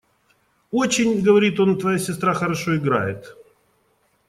[0.71, 3.37] –«Очень,– говорит он,– твоя сестра хорошо играет.